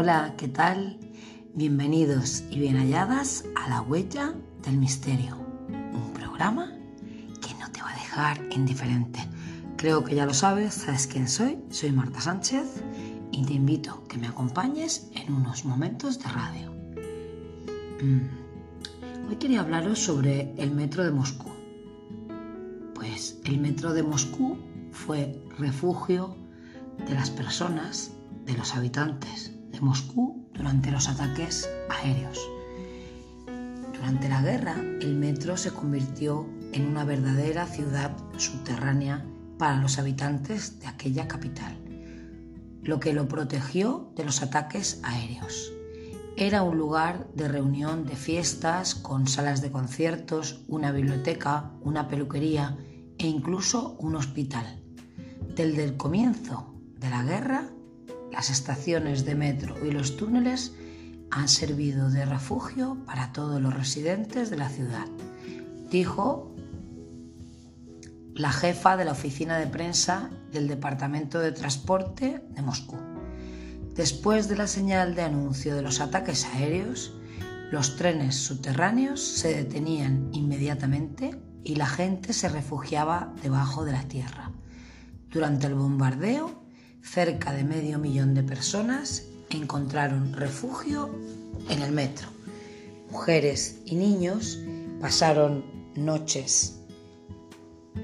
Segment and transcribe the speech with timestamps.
[0.00, 0.96] Hola, ¿qué tal?
[1.54, 4.32] Bienvenidos y bien halladas a La Huella
[4.62, 5.36] del Misterio,
[5.68, 6.72] un programa
[7.42, 9.18] que no te va a dejar indiferente.
[9.76, 12.84] Creo que ya lo sabes, sabes quién soy, soy Marta Sánchez
[13.32, 16.72] y te invito a que me acompañes en unos momentos de radio.
[18.00, 21.50] Mm, hoy quería hablaros sobre el metro de Moscú.
[22.94, 24.58] Pues el metro de Moscú
[24.92, 26.36] fue refugio
[27.04, 28.12] de las personas,
[28.46, 32.38] de los habitantes Moscú durante los ataques aéreos.
[33.94, 39.24] Durante la guerra, el metro se convirtió en una verdadera ciudad subterránea
[39.58, 41.76] para los habitantes de aquella capital,
[42.82, 45.72] lo que lo protegió de los ataques aéreos.
[46.36, 52.76] Era un lugar de reunión de fiestas con salas de conciertos, una biblioteca, una peluquería
[53.18, 54.80] e incluso un hospital.
[55.56, 57.68] Desde el comienzo de la guerra,
[58.38, 60.72] las estaciones de metro y los túneles
[61.32, 65.06] han servido de refugio para todos los residentes de la ciudad,
[65.90, 66.54] dijo
[68.36, 72.96] la jefa de la oficina de prensa del Departamento de Transporte de Moscú.
[73.96, 77.12] Después de la señal de anuncio de los ataques aéreos,
[77.72, 84.52] los trenes subterráneos se detenían inmediatamente y la gente se refugiaba debajo de la tierra.
[85.28, 86.57] Durante el bombardeo,
[87.02, 91.10] cerca de medio millón de personas encontraron refugio
[91.68, 92.28] en el metro.
[93.10, 94.58] Mujeres y niños
[95.00, 96.80] pasaron noches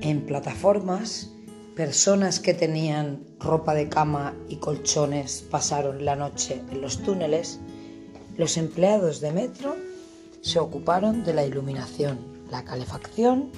[0.00, 1.30] en plataformas,
[1.76, 7.60] personas que tenían ropa de cama y colchones pasaron la noche en los túneles,
[8.36, 9.76] los empleados de metro
[10.40, 12.18] se ocuparon de la iluminación,
[12.50, 13.50] la calefacción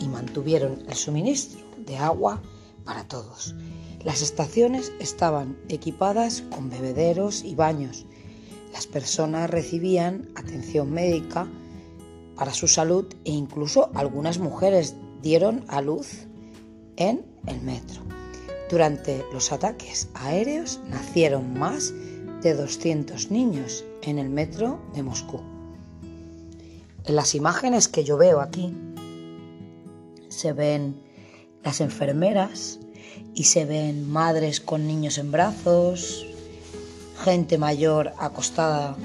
[0.00, 2.42] y mantuvieron el suministro de agua
[2.88, 3.54] para todos.
[4.02, 8.06] Las estaciones estaban equipadas con bebederos y baños.
[8.72, 11.46] Las personas recibían atención médica
[12.34, 16.26] para su salud e incluso algunas mujeres dieron a luz
[16.96, 18.00] en el metro.
[18.70, 21.92] Durante los ataques aéreos nacieron más
[22.42, 25.42] de 200 niños en el metro de Moscú.
[27.04, 28.74] En las imágenes que yo veo aquí
[30.28, 31.07] se ven
[31.64, 32.78] las enfermeras
[33.34, 36.26] y se ven madres con niños en brazos,
[37.24, 38.96] gente mayor acostada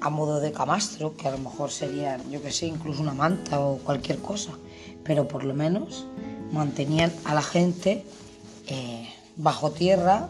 [0.00, 3.60] a modo de camastro, que a lo mejor sería, yo que sé, incluso una manta
[3.60, 4.52] o cualquier cosa,
[5.04, 6.06] pero por lo menos
[6.52, 8.04] mantenían a la gente
[8.66, 10.28] eh, bajo tierra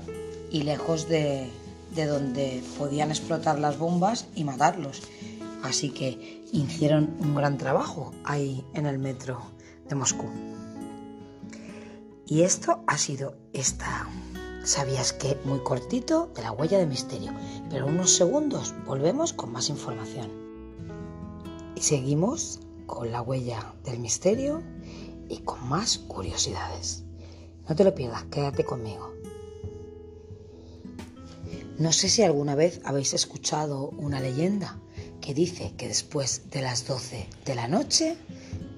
[0.50, 1.48] y lejos de,
[1.94, 5.02] de donde podían explotar las bombas y matarlos.
[5.62, 9.40] Así que hicieron un gran trabajo ahí en el metro
[9.88, 10.26] de Moscú.
[12.30, 14.08] Y esto ha sido esta,
[14.62, 15.36] ¿sabías que?
[15.44, 17.32] Muy cortito de la huella de misterio.
[17.68, 20.30] Pero unos segundos volvemos con más información.
[21.74, 24.62] Y seguimos con la huella del misterio
[25.28, 27.02] y con más curiosidades.
[27.69, 29.12] No te lo pierdas, quédate conmigo.
[31.78, 34.78] No sé si alguna vez habéis escuchado una leyenda
[35.20, 38.16] que dice que después de las 12 de la noche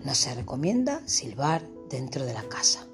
[0.07, 2.87] no se recomienda silbar dentro de la casa.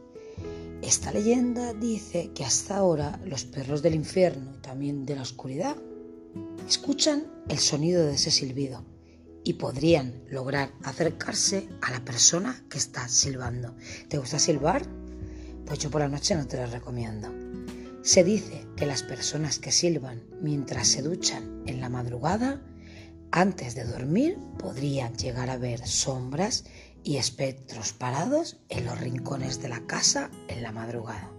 [0.82, 5.76] Esta leyenda dice que hasta ahora los perros del infierno y también de la oscuridad
[6.66, 8.84] escuchan el sonido de ese silbido
[9.44, 13.75] y podrían lograr acercarse a la persona que está silbando.
[14.09, 14.87] ¿Te gusta silbar?
[15.66, 17.28] Pues yo por la noche no te lo recomiendo.
[18.03, 22.62] Se dice que las personas que silban mientras se duchan en la madrugada,
[23.31, 26.65] antes de dormir, podrían llegar a ver sombras
[27.04, 31.31] y espectros parados en los rincones de la casa en la madrugada.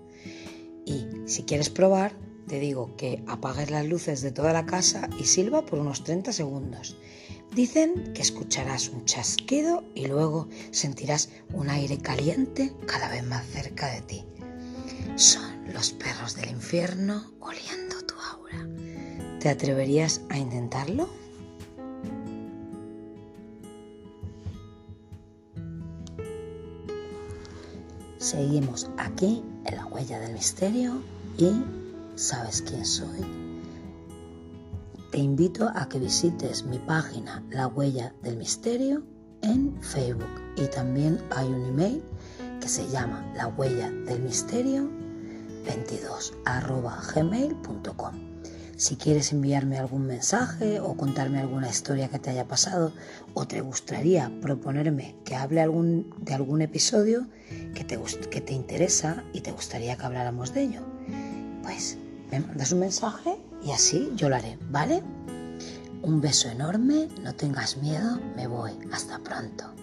[0.86, 2.14] Y si quieres probar,
[2.48, 6.34] te digo que apagues las luces de toda la casa y silba por unos 30
[6.34, 6.98] segundos.
[7.54, 13.94] Dicen que escucharás un chasquido y luego sentirás un aire caliente cada vez más cerca
[13.94, 14.26] de ti.
[15.16, 18.68] Son los perros del infierno oliendo tu aura.
[19.40, 21.10] ¿Te atreverías a intentarlo?
[28.20, 31.02] Seguimos aquí en la huella del misterio
[31.38, 31.64] y
[32.16, 33.22] ¿sabes quién soy?
[35.10, 39.04] Te invito a que visites mi página La Huella del Misterio
[39.42, 42.04] en Facebook y también hay un email
[42.60, 44.90] que se llama La Huella del Misterio
[45.66, 46.34] 22
[47.16, 48.39] gmail.com.
[48.80, 52.94] Si quieres enviarme algún mensaje o contarme alguna historia que te haya pasado
[53.34, 57.28] o te gustaría proponerme que hable de algún episodio
[57.76, 60.82] que te interesa y te gustaría que habláramos de ello,
[61.62, 61.98] pues
[62.32, 65.04] me mandas un mensaje Y así yo lo haré, ¿vale?
[66.02, 68.72] Un beso enorme, no tengas miedo, me voy.
[68.94, 69.79] Hasta pronto.